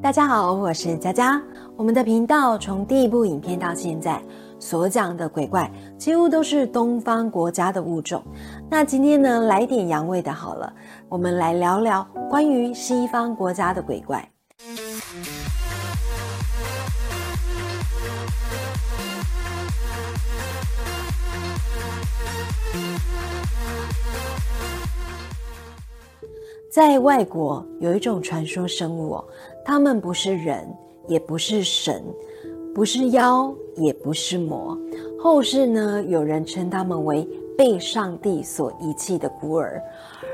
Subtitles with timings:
[0.00, 1.42] 大家好，我是佳佳。
[1.76, 4.22] 我们的频道从第一部影片到现在
[4.60, 8.22] 所讲的鬼怪，几乎都是东方国家的物种。
[8.70, 10.72] 那今天呢，来点洋味的好了，
[11.08, 14.26] 我们来聊聊关于西方国家的鬼怪。
[26.70, 29.24] 在外国有一种传说生物哦，
[29.68, 30.66] 他们不是人，
[31.08, 32.02] 也不是神，
[32.74, 34.74] 不是妖，也不是魔。
[35.20, 39.78] 后世呢，有人称他们为被上帝所遗弃的孤儿。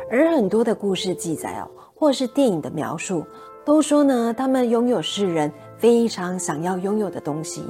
[0.08, 3.26] 而很多的故事记载哦，或是电影的描述，
[3.64, 7.64] 都说呢，他们拥有世人非常想要拥有的东西，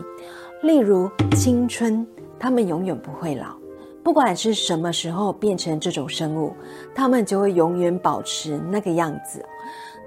[0.63, 2.07] 例如青春，
[2.39, 3.57] 他们永远不会老。
[4.03, 6.53] 不管是什么时候变成这种生物，
[6.95, 9.43] 他们就会永远保持那个样子。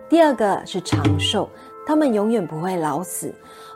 [0.10, 1.50] 第二个是长寿，
[1.86, 3.34] 他们永远不会老死，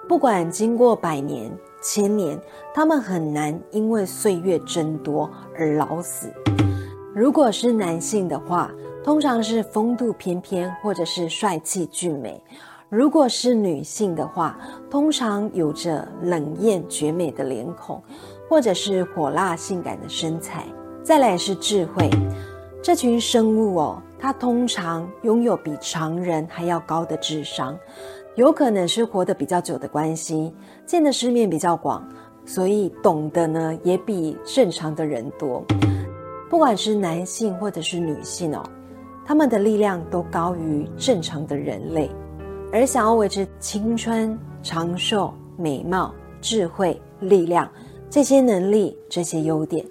[0.08, 2.40] 不管经过百年、千年，
[2.74, 6.32] 他们很难因为岁月增多而老死。
[7.14, 8.72] 如果是男性的话，
[9.04, 12.42] 通常是风度翩翩或者是帅气俊美；
[12.88, 14.58] 如果是女性的话，
[14.90, 18.02] 通常有着冷艳绝美的脸孔。
[18.50, 20.66] 或者是火辣性感的身材，
[21.02, 22.10] 再来是智慧。
[22.84, 27.76] 这群生物哦，他通常拥有比常人还要高的智商，
[28.36, 30.54] 有可能是活得比较久的关系，
[30.86, 32.08] 见的世面比较广，
[32.46, 35.66] 所以懂得呢也比正常的人多。
[36.50, 38.62] 不管是男性或者是女性哦，
[39.26, 42.08] 他们的力量都高于正常的人类，
[42.72, 47.68] 而想要维持青春、长寿、美貌、智慧、力量。
[48.10, 49.86] 这些能力、这些优点，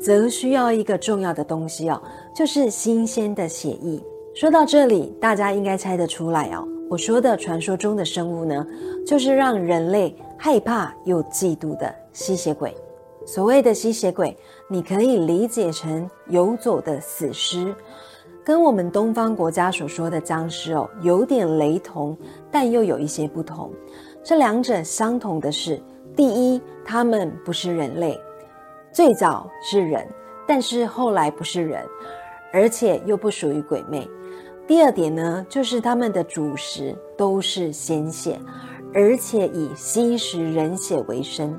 [0.00, 2.02] 则需要一个重要的东西哦，
[2.38, 4.00] 就是新鲜的血液。
[4.32, 8.64] 说到这里，大家应该猜得出来哦，我说的传说中的生物呢，
[9.04, 12.72] 就是让人类害怕又嫉妒的吸血鬼。
[13.26, 14.38] 所谓的吸血鬼，
[14.70, 17.74] 你可以理解成游走的死尸，
[18.44, 22.16] 跟我们东方国家所说的僵尸哦，有点雷同，
[22.52, 23.72] 但又有一些不同。
[24.22, 25.82] 这两者相同的是。
[26.14, 28.16] 第一，他们不是人类，
[28.92, 30.06] 最早是人，
[30.46, 31.84] 但是后来不是人，
[32.52, 34.08] 而且又不属于鬼魅。
[34.66, 38.38] 第二点呢，就是他们的主食都是鲜血，
[38.92, 41.58] 而且以吸食人血为生。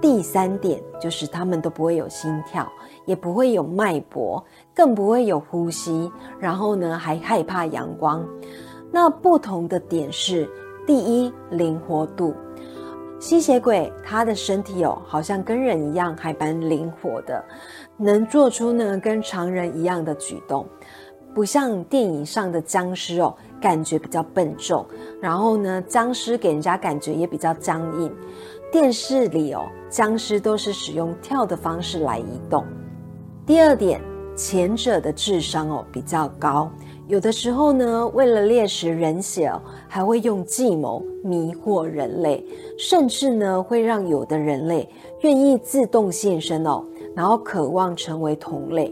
[0.00, 2.68] 第三点就是他们都不会有心跳，
[3.06, 4.44] 也不会有脉搏，
[4.74, 6.10] 更不会有呼吸，
[6.40, 8.26] 然后呢还害怕阳光。
[8.90, 10.50] 那不同的点是，
[10.84, 12.34] 第一，灵活度。
[13.22, 17.40] 吸血鬼，他的身体哦，好像跟人一样，还蛮灵活的，
[17.96, 20.66] 能做出呢跟常人一样的举动，
[21.32, 24.84] 不像电影上的僵尸哦，感觉比较笨重。
[25.20, 28.12] 然后呢，僵尸给人家感觉也比较僵硬。
[28.72, 32.66] 电视里哦，僵尸都是使用跳的方式来移动。
[33.46, 34.00] 第二点，
[34.34, 36.68] 前者的智商哦比较高。
[37.12, 42.42] 有的时候呢，为了猎食人血哦，还会用计谋迷惑人类，
[42.78, 44.88] 甚至呢会让有的人类
[45.20, 46.82] 愿意自动献身哦，
[47.14, 48.90] 然后渴望成为同类。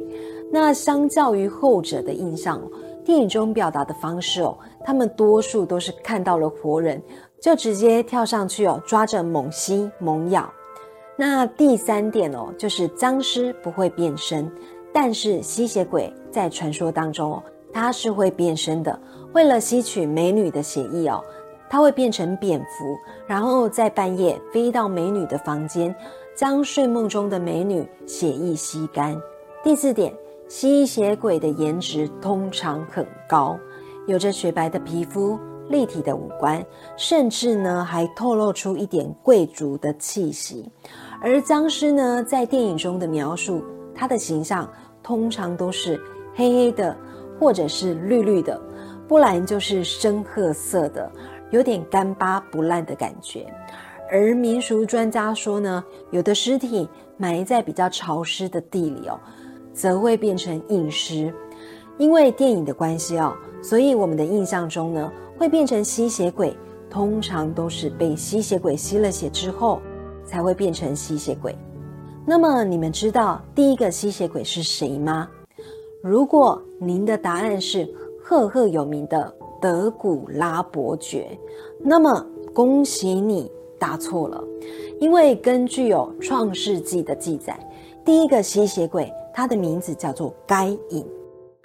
[0.53, 2.60] 那相较于后者的印象，
[3.03, 4.54] 电影中表达的方式哦，
[4.84, 7.02] 他们多数都是看到了活人
[7.41, 10.47] 就直接跳上去哦，抓着猛吸猛咬。
[11.16, 14.52] 那第三点哦，就是僵尸不会变身，
[14.92, 17.42] 但是吸血鬼在传说当中哦。
[17.72, 18.98] 它是会变身的，
[19.32, 21.22] 为了吸取美女的血液哦，
[21.69, 25.94] 它会变成蝙蝠，然后在半夜飞到美女的房间，
[26.34, 29.16] 将睡梦中的美女血液吸干。
[29.62, 30.12] 第四点，
[30.48, 33.58] 吸血鬼的颜值通常很高，
[34.06, 35.38] 有着雪白的皮肤、
[35.69, 36.64] 立体的五官，
[36.97, 40.69] 甚至呢还透露出一点贵族的气息。
[41.22, 43.62] 而僵尸呢，在电影中的描述，
[43.94, 44.69] 它的形象
[45.02, 46.00] 通常都是
[46.34, 46.97] 黑黑的。
[47.41, 48.61] 或者是绿绿的，
[49.09, 51.11] 不然就是深褐色的，
[51.51, 53.47] 有点干巴不烂的感觉。
[54.12, 56.87] 而民俗专家说呢，有的尸体
[57.17, 59.19] 埋在比较潮湿的地里哦，
[59.73, 61.32] 则会变成硬尸。
[61.97, 66.56] 因为电影的关系哦，所以我们的印象中呢，会变成吸血鬼，
[66.91, 69.81] 通常都是被吸血鬼吸了血之后，
[70.25, 71.56] 才会变成吸血鬼。
[72.26, 75.29] 那么你们知道第一个吸血鬼是谁吗？
[76.02, 77.87] 如果您的答案是
[78.23, 79.31] 赫赫有名的
[79.61, 81.38] 德古拉伯爵，
[81.79, 84.43] 那么恭喜你答错了，
[84.99, 87.58] 因为根据有《创世纪》的记载，
[88.02, 91.05] 第一个吸血鬼他的名字叫做该隐。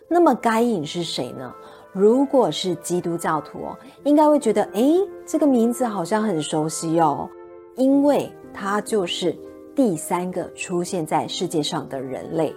[0.09, 1.53] 那么该隐是谁呢？
[1.93, 7.29] 如果是基督教徒哦，应该会觉得，诶，这个名字好像很熟悉哦，
[7.77, 9.33] 因为他就是
[9.73, 12.53] 第三个出现在世界上的人类。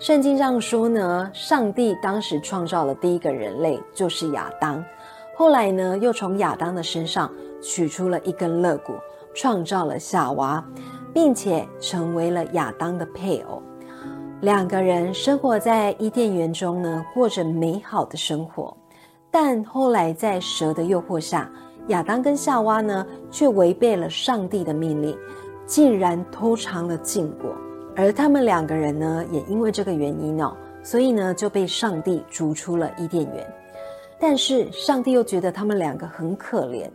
[0.00, 4.82] 圣经上说呢，上帝当时创造了第一个人类就是亚当，
[5.36, 7.30] 后来呢，又从亚当的身上
[7.60, 8.94] 取出了一根肋骨，
[9.34, 10.64] 创造了夏娃，
[11.12, 13.62] 并且成为了亚当的配偶。
[14.40, 18.74] 两个人生活在伊甸园中呢，过着美好的生活。
[19.30, 21.46] 但后来在蛇的诱惑下，
[21.88, 25.14] 亚当跟夏娃呢，却违背了上帝的命令，
[25.66, 27.54] 竟然偷尝了禁果。
[27.96, 33.46] 而他们两个人呢，也因为这个原因哦，所以呢就被上帝逐出了伊甸园。
[34.18, 36.88] 但是上帝又觉得他们两个很可怜，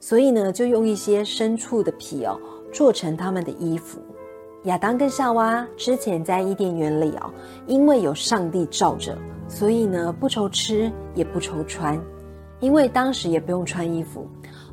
[0.00, 2.38] 所以呢就用一些牲畜的皮哦，
[2.72, 4.00] 做成他们的衣服。
[4.64, 7.32] 亚当跟夏娃之前在伊甸园里哦，
[7.66, 9.16] 因为有上帝罩着，
[9.48, 12.00] 所以呢不愁吃也不愁穿，
[12.60, 14.26] 因为当时也不用穿衣服。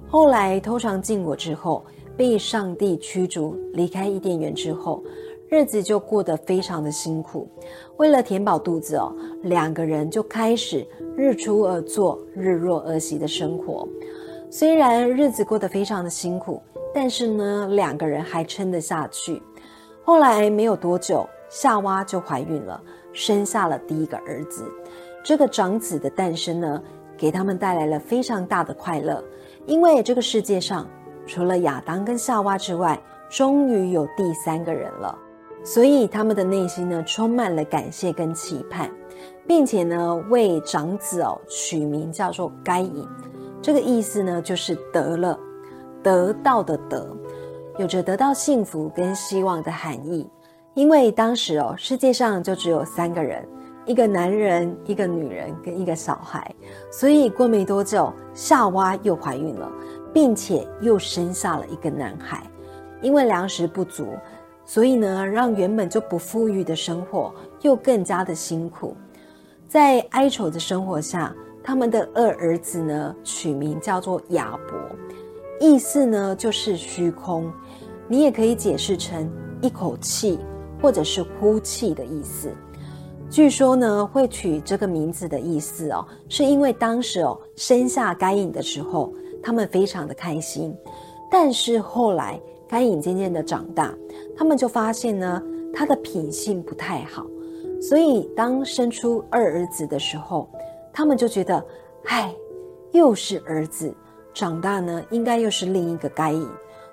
[0.08, 1.86] 后来偷尝禁果之后，
[2.18, 5.04] 被上帝驱逐离开伊甸园之后，
[5.50, 7.50] 日子就过得非常的辛苦。
[7.98, 9.12] 为了填饱肚子哦，
[9.42, 10.88] 两个人就开始
[11.18, 13.88] 日出而作，日落而息的生活。
[14.52, 16.62] 虽然日子过得非常的辛苦，
[16.94, 19.42] 但是呢，两个人还撑得下去。
[20.04, 22.80] 后来没有多久，夏娃就怀孕了，
[23.12, 24.72] 生下了第一个儿子。
[25.24, 26.82] 这个长子的诞生呢，
[27.18, 29.24] 给他们带来了非常大的快乐，
[29.66, 30.88] 因为这个世界上
[31.28, 33.00] 除了亚当跟夏娃之外，
[33.30, 35.18] 终于有第三个人了。
[35.64, 38.90] 所以他们的内心呢，充满了感谢跟期盼，
[39.48, 43.08] 并且呢，为长子哦取名叫做该隐。
[43.62, 45.38] 这个意思呢，就是得了，
[46.02, 47.06] 得到的得。
[47.78, 50.30] 有着得到幸福跟希望的含义，
[50.74, 53.48] 因为当时哦，世界上就只有三个人，
[53.86, 56.54] 一个男人，一个女人跟一个小孩，
[56.92, 59.72] 所以过没多久，夏娃又怀孕了，
[60.14, 62.44] 并且又生下了一个男孩。
[63.02, 64.08] 因为粮食不足，
[64.70, 67.34] 所以呢，让原本就不富裕的生活
[67.64, 68.96] 又更加的辛苦。
[69.68, 74.78] 在哀愁的生活下，他们的二儿子呢，取名叫做亚伯，
[75.60, 77.52] 意思呢就是虚空。
[78.08, 79.28] 你也可以解释成
[79.60, 80.38] 一口气，
[80.80, 82.52] 或者是呼气的意思。
[83.28, 89.12] 据说呢，会取这个名字的意思哦，是因为当时哦生下该隐的时候，
[89.42, 90.78] 他们非常的开心。
[91.32, 93.92] 但是后来该隐渐渐的长大，
[94.40, 95.44] 他们就发现呢，
[95.74, 97.26] 他的品性不太好。
[97.82, 100.50] 所以当生出二儿子的时候，
[100.94, 101.62] 他们就觉得，
[102.06, 102.34] 唉，
[102.94, 103.94] 又是儿子，
[104.34, 106.48] 长大呢，应该又是另一个该隐。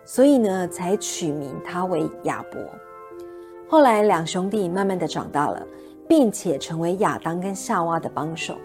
[0.04, 2.60] 所以呢，才取名他为亚伯。
[3.68, 5.64] 后来两兄弟慢慢的长大了，
[6.08, 8.56] 并且成为亚当跟夏娃的帮手。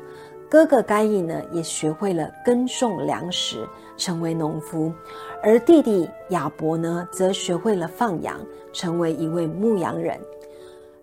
[0.51, 3.65] 哥哥该隐呢，也学会了耕种粮食，
[3.95, 4.91] 成为农夫；
[5.41, 8.37] 而弟弟亚伯呢，则学会了放羊，
[8.73, 10.19] 成为一位牧羊人。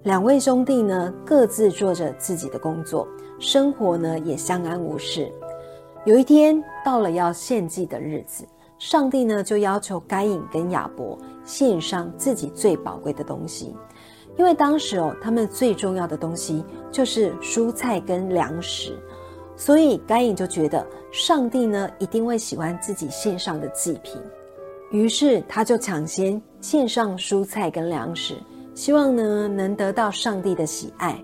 [0.02, 3.08] 两位兄弟呢，各自做着自己的工作，
[3.38, 5.32] 生活呢也相安无事。
[6.04, 8.44] 有一天到了要献祭的日子。
[8.78, 13.74] 上帝呢，就要求该隐跟亚伯献上自己最宝贵的东西，
[14.36, 16.62] 因为当时哦，他们最重要的东西
[16.92, 18.96] 就是蔬菜跟粮食，
[19.58, 24.18] 所以该隐就觉得上帝呢一定会喜欢自己献上的祭品，
[24.90, 28.36] 于是他就抢先献上蔬菜跟粮食，
[28.72, 31.22] 希望呢能得到上帝的喜爱，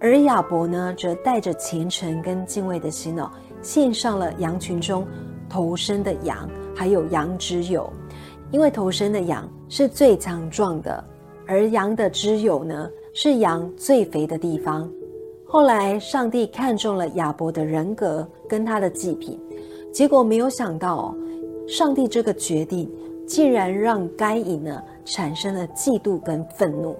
[0.00, 3.30] 而亚伯呢则带着虔诚跟敬畏的心哦，
[3.60, 5.06] 献上了羊群中
[5.48, 6.48] 头生的羊。
[6.72, 7.92] 还有羊脂友，
[8.50, 11.04] 因为头生的羊是最强壮的，
[11.46, 14.90] 而羊的脂友呢是羊最肥的地方。
[15.52, 19.36] 后来上帝看中了亚伯的人格跟他的祭品，
[19.92, 21.12] 结果没有想到，
[21.66, 22.88] 上帝这个决定
[23.26, 26.96] 竟然让该隐呢产生了嫉妒跟愤怒，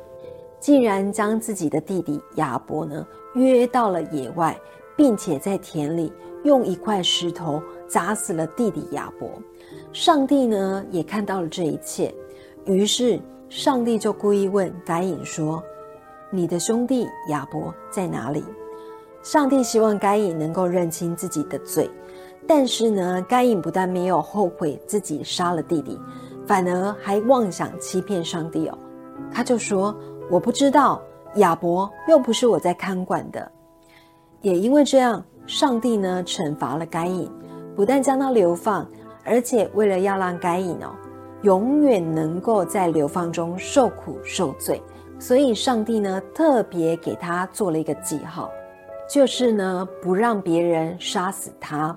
[0.59, 4.59] 竟然将自己的弟弟亚伯呢约到了野外，
[4.97, 9.30] 并且在田里用一块石头砸死了弟弟亚伯。
[9.92, 12.12] 上帝呢也看到了这一切，
[12.64, 15.62] 于是上帝就故意问该隐说
[16.30, 18.44] ：“你的兄弟亚伯在哪里？”
[19.22, 21.90] 上帝希望该隐能够认清自己的罪，
[22.46, 26.00] 但是呢，该隐不但没有后悔自己杀了弟弟，
[26.46, 28.78] 反而还妄想欺骗上帝哦。
[29.30, 29.94] 他就说
[30.30, 31.02] ：“我不知道，
[31.34, 33.52] 亚伯又不是我在看管的。”
[34.40, 37.30] 也因为这样，上帝呢惩罚了该隐，
[37.76, 38.88] 不但将他流放。
[39.22, 40.96] 而且为了要让该隐哦，
[41.42, 44.82] 永远能够在流放中受苦受罪，
[45.20, 48.50] 所以上帝呢特别给他做了一个记号，
[49.08, 51.96] 就是呢不让别人杀死他。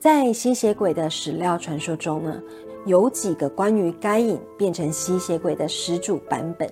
[0.00, 2.42] 在吸血鬼的史料传说中呢，
[2.84, 6.68] 有几个关于该隐变成吸血鬼的始祖版本。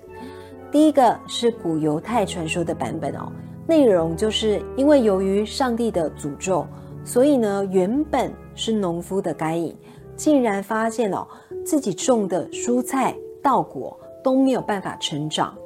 [0.70, 3.30] 第一个是古犹太传说的版本哦，
[3.64, 6.66] 内容就是因为由于上帝的诅咒，
[7.04, 9.74] 所以呢原本是农夫的该隐，
[10.16, 11.26] 竟然发现了
[11.64, 15.56] 自己种的蔬菜稻果都没有办法成长，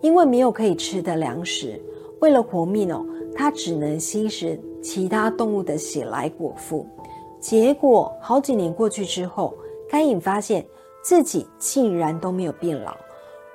[0.00, 1.80] 因为没有可以吃的粮食，
[2.20, 3.04] 为了活命哦，
[3.34, 6.86] 他只能吸食其他动物的血来果腹。
[7.38, 9.54] 结果好几年过去之后，
[9.88, 10.64] 该隐发现
[11.02, 12.96] 自己竟然都没有变老。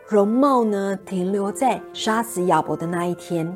[0.08, 3.56] 容貌呢，停留在杀死亚伯的那一天。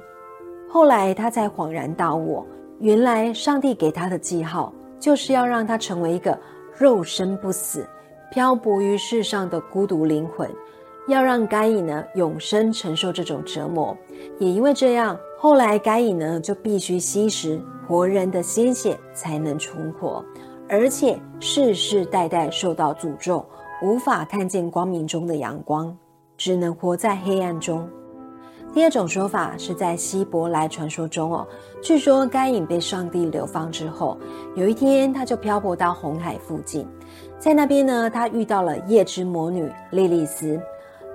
[0.68, 2.46] 后来他才恍然大悟，
[2.80, 6.38] 原来上帝给他的记号，就是要让他成为一个
[6.76, 7.88] 肉身不死、
[8.32, 10.50] 漂泊于世上的孤独灵魂，
[11.10, 13.96] 要让该隐呢永生承受这种折磨。
[14.40, 20.24] 也因为这样，后来该隐呢就必须吸食活人的鲜血才能存活，
[20.70, 23.46] 而且世世代代受到诅咒，
[23.82, 25.96] 无法看见光明中的阳光。
[26.38, 27.86] 只能活在黑暗中。
[28.74, 31.46] 第二种说法是在希伯来传说中哦，
[31.82, 34.18] 据说该隐被上帝流放之后，
[34.56, 36.88] 有一天他就漂泊到红海附近，
[37.38, 40.58] 在那边呢，他遇到了夜之魔女莉莉丝，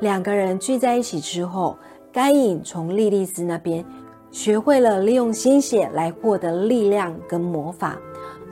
[0.01, 1.77] 两个人聚在一起之后，
[2.13, 3.85] 该隐从莉莉丝那边
[4.31, 7.99] 学会了利用鲜血来获得力量跟魔法，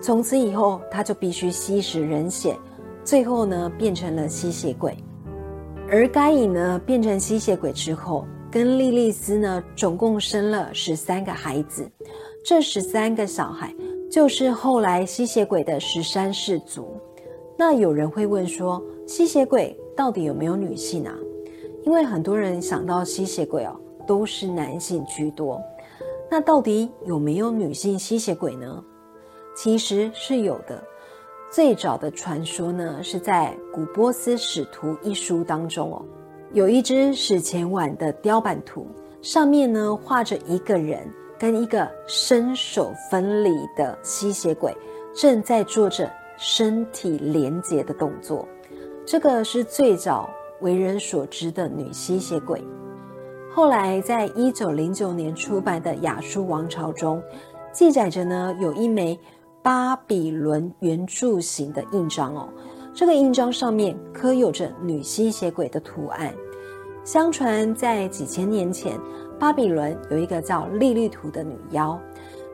[0.00, 2.56] 从此以后他就必须吸食人血，
[3.04, 4.96] 最后呢变成了吸血鬼。
[5.90, 11.86] 而该隐呢，变成吸血鬼之后，跟莉莉丝呢，总共生了十三个孩子。
[12.44, 13.74] 这十三个小孩，
[14.10, 16.96] 就是后来吸血鬼的十三氏族。
[17.58, 21.14] 那有人会问说，吸血鬼到底有没有女性啊？
[21.84, 23.74] 因为很多人想到吸血鬼哦，
[24.06, 25.60] 都是男性居多。
[26.30, 28.82] 那到底有没有女性吸血鬼呢？
[29.54, 30.82] 其实是有的。
[31.50, 36.02] 最早的传说呢，是在《古波斯使徒》一书当中哦，
[36.54, 38.86] 有一只史前碗的雕版图，
[39.20, 41.06] 上面呢画着一个人
[41.38, 44.74] 跟一个身手分离的吸血鬼
[45.14, 48.48] 正在做着身体连接的动作。
[49.04, 50.30] 这个是最早
[50.62, 52.64] 为人所知的女吸血鬼。
[53.54, 57.22] 后来在一九零九年出版的《亚述王朝》中，
[57.72, 59.18] 记载着呢有一枚。
[59.64, 62.48] 巴比伦圆柱形的印章哦，
[62.92, 66.34] 这个印章上面刻有着女吸血鬼的图案。
[67.04, 68.98] 相传在几千年前，
[69.38, 71.96] 巴比伦有一个叫莉莉图的女妖。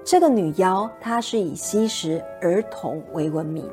[0.04, 3.66] 这个女妖她是以吸食儿童为闻名，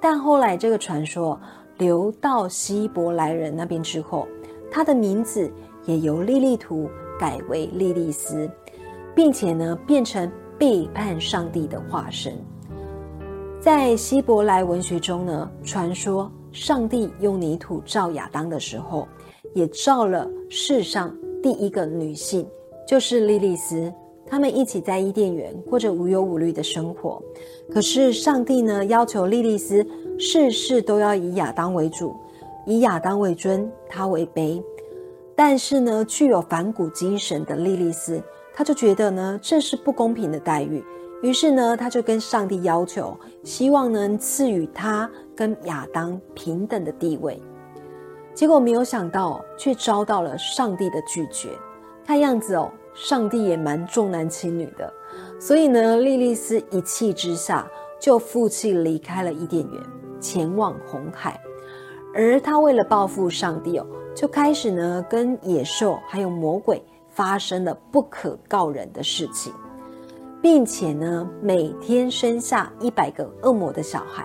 [0.00, 1.36] 但后来这个传说
[1.78, 4.26] 流到希伯来人那边之后，
[4.70, 5.50] 他的名字
[5.86, 8.50] 也由莉莉图改为莉莉丝，
[9.14, 12.32] 并且呢变成背叛上帝的化身。
[13.60, 19.06] 在希伯来文学中呢，传说上帝用泥土造亚当的时候，
[19.54, 22.46] 也造了世上第一个女性，
[22.86, 23.92] 就是莉莉丝。
[24.30, 27.22] 他们一起在伊甸园过着无忧无虑的生活。
[27.72, 29.84] 可是上帝呢，要求莉莉丝
[30.18, 32.16] 事事都要以亚当为主，
[32.66, 34.62] 以亚当为尊，他为卑。
[35.36, 38.20] 但是呢，具有反骨精神的莉莉丝，
[38.52, 40.84] 她就觉得呢，这是不公平的待遇。
[41.22, 47.40] 于是呢，他就跟上帝要求，希望能赐予他跟亚当平等的地位。
[48.34, 51.50] 结果没有想到，却遭到了上帝的拒绝。
[52.04, 54.92] 看样子哦，上帝也蛮重男轻女的。
[55.40, 57.68] 所以呢，莉莉丝一气之下
[58.00, 59.82] 就负气离开了伊甸园，
[60.20, 61.40] 前往红海。
[62.14, 69.52] 而他为了报复上帝哦，就开始呢跟野兽还有魔鬼发生了不可告人的事情。
[70.40, 74.24] 并且呢，每天生下一百个恶魔的小孩，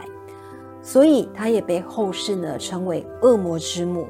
[0.80, 4.06] 所以他也被后世呢称为恶魔之母。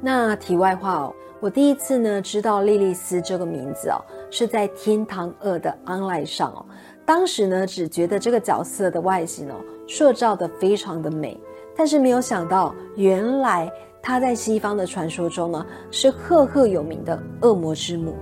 [0.00, 3.98] 那题外话哦，我第一次呢知道莉莉丝这个名字哦，
[4.30, 6.64] 是在《天堂二》的 online 上哦。
[7.04, 11.38] 当时呢只觉得这个角色的外形哦塑造的非常的美，
[11.76, 13.70] 但是没有想到原来
[14.02, 18.14] 她在西方的传说中呢是赫赫有名的恶魔之母。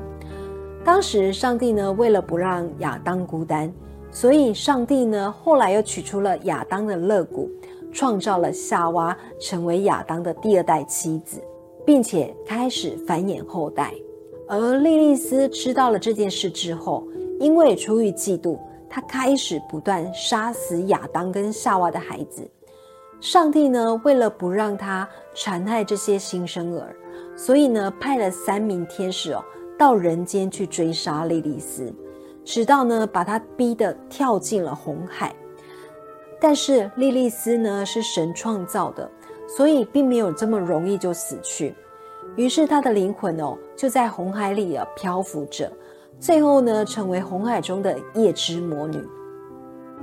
[0.82, 3.72] 当时，上帝呢，为了不让亚当孤单，
[4.10, 7.50] 所以上帝呢，后来又取出了亚当的肋骨，
[7.92, 11.38] 创造了夏娃，成为亚当的第二代妻子，
[11.84, 13.92] 并且开始繁衍后代。
[14.48, 17.06] 而莉莉丝知道了这件事之后，
[17.38, 18.58] 因为出于嫉妒，
[18.90, 22.50] 他开始不断杀死亚当跟夏娃的孩子。
[23.20, 26.94] 上帝呢，为了不让他残害这些新生儿，
[27.36, 29.42] 所以呢，派了三名天使哦。
[29.78, 31.90] 到人间去追杀莉莉丝，
[32.44, 35.34] 直到呢把他逼得跳进了红海。
[36.38, 39.10] 但是莉莉丝呢是神创造的，
[39.48, 41.74] 所以并没有这么容易就死去。
[42.36, 45.72] 于是他的灵魂哦就在红海里啊漂浮着，
[46.20, 49.02] 最后呢成为红海中的夜之魔女。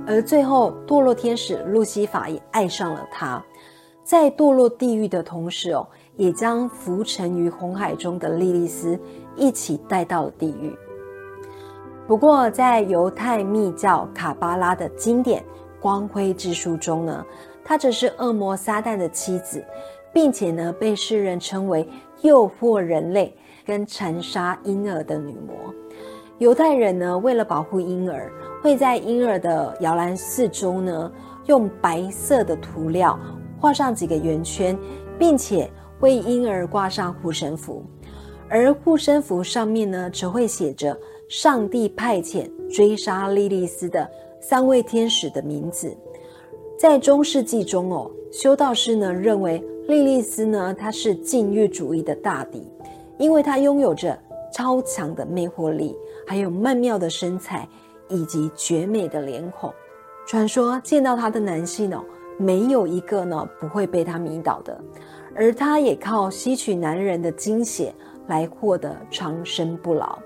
[0.06, 3.42] 而最后堕落天使路西法也爱上了她，
[4.04, 8.98] 在堕落地狱的同时哦，也将浮沉于红海中的莉莉丝
[9.36, 10.76] 一起带到了地狱。
[12.06, 15.42] 不过在犹太密教卡巴拉的经典。
[15.80, 17.24] 光辉之书中呢，
[17.64, 19.64] 她则是恶魔撒旦的妻子，
[20.12, 21.88] 并且呢被世人称为
[22.20, 23.32] 诱惑人类
[23.68, 25.54] 跟残杀婴儿的女魔。
[26.38, 28.32] 犹太人呢为了保护婴儿，
[28.62, 31.12] 会在婴儿的摇篮四周呢
[31.44, 33.18] 用白色的涂料
[33.60, 34.78] 画上几个圆圈，
[35.18, 35.70] 并且
[36.00, 37.84] 为婴儿挂上护身符，
[38.48, 40.96] 而护身符上面呢则会写着
[41.28, 44.08] 上帝派遣追杀莉莉丝的。
[44.40, 45.94] 三位天使的名字，
[46.78, 52.62] 在中世纪中哦，修道士呢认为莉莉丝呢她是禁欲主义的大敌，
[53.18, 54.18] 因为她拥有着
[54.52, 55.96] 超强的魅惑力，
[56.26, 57.68] 还有曼妙的身材
[58.08, 59.72] 以及绝美的脸孔。
[60.26, 62.02] 传说见到她的男性哦，
[62.38, 64.80] 没有一个呢不会被她迷倒的，
[65.34, 67.94] 而她也靠吸取男人的精血
[68.26, 70.18] 来获得长生不老。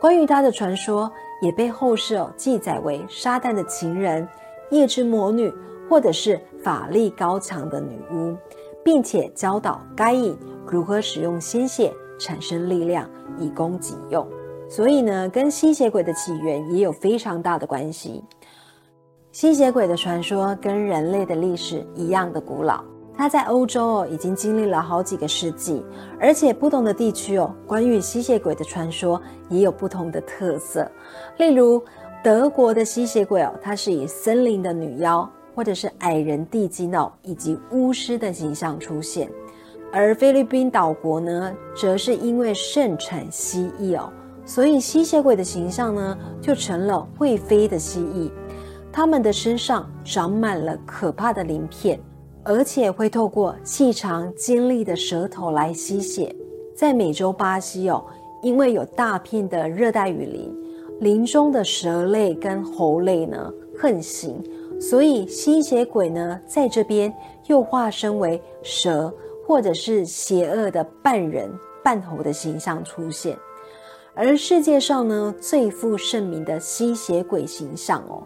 [0.00, 1.10] 关于她的传说。
[1.42, 4.28] 也被后世哦记载为撒旦的情人、
[4.70, 5.50] 夜之魔女，
[5.88, 8.36] 或者是法力高强的女巫，
[8.84, 10.36] 并且教导该隐
[10.66, 14.24] 如何使用鲜血产生力量以供己用。
[14.68, 18.22] 所以呢，跟吸血鬼的起源也有非常大的关系。
[19.32, 22.84] 吸血鬼的传说跟人类的历史一样的古老。
[23.16, 25.84] 它在欧洲哦，已经经历了好几个世纪，
[26.18, 30.90] 而且不同的地区哦，关于吸血鬼的传说也有不同的特色。
[31.36, 31.82] 例如，
[32.24, 39.28] 德国的吸血鬼哦，它是以森林的女妖，或者是矮人地基哦，以及巫师的形象出现；
[39.92, 44.12] 而菲律宾岛国呢，则是因为盛产蜥蜴哦，
[44.44, 48.30] 所以吸血鬼的形象呢，就成了会飞的蜥蜴，
[48.92, 51.98] 它们的身上长满了可怕的鳞片。
[52.42, 56.34] 而且会透过细长尖利的舌头来吸血。
[56.74, 58.02] 在美洲巴西哦，
[58.42, 60.50] 因为有大片的热带雨林，
[61.00, 64.42] 林中的蛇类跟猴类呢横行，
[64.80, 67.12] 所以吸血鬼呢在这边
[67.46, 69.12] 又化身为蛇
[69.50, 71.50] 或者是邪恶的半人
[71.82, 73.36] 半猴的形象出现。
[74.14, 78.22] 而世界上呢最负盛名的吸血鬼形象哦，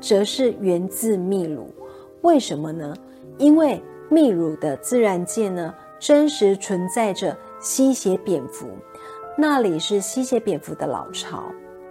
[0.00, 1.74] 则是源自秘鲁。
[2.22, 2.94] 为什么呢？
[3.38, 8.68] 因为秘鲁的自然界呢，真实存在着吸血蝙蝠，
[9.36, 11.42] 那里是吸血蝙蝠的老巢。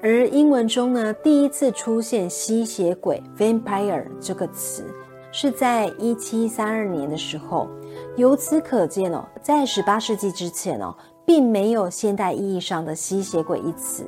[0.01, 4.85] 而英文中呢，第一次出现吸血鬼 （vampire） 这个词，
[5.33, 7.67] 是在一七三二年的时候。
[8.15, 14.05] 由此可见哦，在十八世纪之前哦，并没有现代意义上的吸血鬼一词。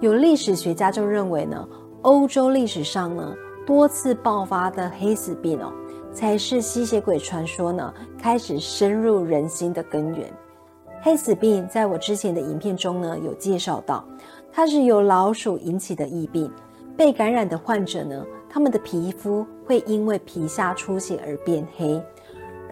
[0.00, 1.68] 有历史学家就认为呢，
[2.02, 3.34] 欧洲历史上呢
[3.66, 5.72] 多次爆发的黑死病哦。
[6.14, 10.30] 才是吸血鬼传说呢开始深入人心的根源。
[11.00, 14.04] 黑死病在我之前的影片中呢有介绍到，
[14.52, 16.52] 它是由老鼠引起的疫病。
[16.94, 21.98] 被感染的患者呢，他们的皮肤会因为皮下出血而变黑，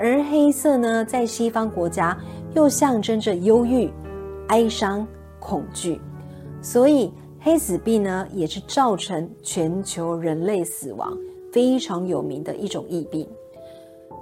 [0.00, 2.18] 而黑色呢，在西方国家
[2.54, 3.92] 又象征着忧郁、
[4.48, 5.06] 哀伤、
[5.38, 6.00] 恐惧，
[6.62, 11.14] 所以黑死病呢也是造成全球人类死亡。
[11.52, 13.28] 非常有名的一种疫病，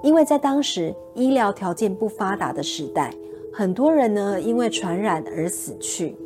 [0.03, 3.13] 因为在当时医疗条件不发达的时代，
[3.53, 6.17] 很多人呢因为传染而死去。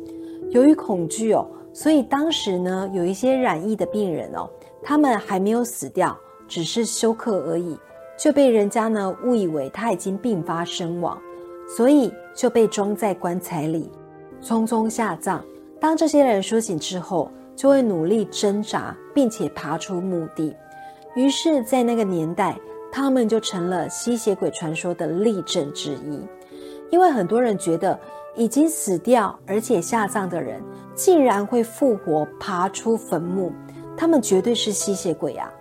[0.49, 4.49] 由于恐惧哦，所以当时呢有一些染疫的病人哦，
[4.81, 7.77] 他们还没有死掉，只是休克而已，
[8.23, 11.21] 就被人家呢误以为他已经病发身亡，
[11.75, 13.91] 所以就被装在棺材里，
[14.41, 15.43] 匆匆下葬。
[15.77, 20.55] 当这些人苏醒之后，就会努力挣扎，并且爬出墓地。
[21.15, 22.57] 于是，在那个年代，
[22.93, 26.25] 他们就成了吸血鬼传说的例证之一。
[26.91, 27.99] 因为很多人觉得，
[28.37, 30.63] 已经死掉而且下葬的人，
[30.95, 33.51] 竟然会复活，爬出坟墓，
[33.97, 35.51] 他们绝对是吸血鬼啊！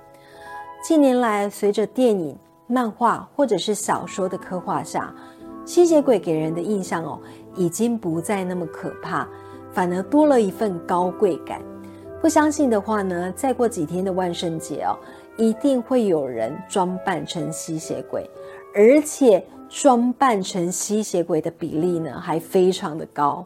[0.85, 2.37] 近年来，随着电影、
[2.73, 5.15] 漫画或者是小说的刻画下，
[5.67, 7.21] 吸血鬼给人的印象哦，
[7.55, 9.29] 已经不再那么可怕，
[9.71, 11.61] 反而多了一份高贵感。
[12.21, 14.97] 不相信的话呢，再过几天的万圣节哦。
[15.39, 18.29] 一定会有人装扮成吸血鬼，
[18.75, 23.45] 而且装扮成吸血鬼的比例呢还非常的高。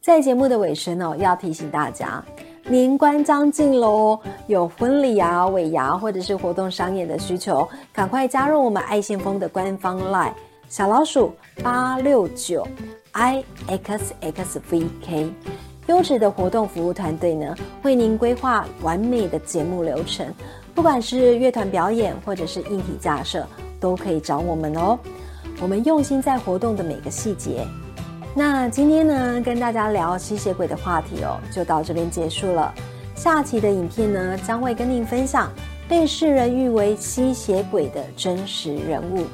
[0.00, 2.24] 在节目的尾声哦，要提醒大家，
[2.70, 10.32] 年关将近喽，有婚礼啊、尾牙或者是活动商演的需求，赶快加入我们爱先锋的官方 LINE
[10.68, 12.64] 小老鼠八六九
[13.10, 15.32] i x x v k，
[15.88, 20.32] 优质的活动服务团队呢，为您规划完美的节目流程，
[20.72, 23.44] 不管是乐团表演或者是硬体架设，
[23.80, 24.96] 都可以找我们哦。
[25.60, 27.66] 我们用心在活动的每个细节。
[28.34, 32.72] 那今天呢，跟大家聊吸血鬼的话题哦，就到这边结束了。
[33.16, 35.52] 下期的影片呢，将会跟您分享
[35.88, 39.26] 被世人誉为吸血鬼的真实人物。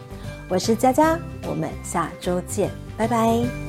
[0.49, 3.66] 我是佳佳，我们下周见，拜拜。